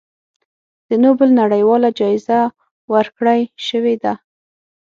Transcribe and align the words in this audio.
د 0.89 0.89
نوبل 1.03 1.29
نړیواله 1.41 1.89
جایزه 1.99 2.39
ورکړی 2.93 3.41
شوې 3.67 3.95
ده. 4.03 4.13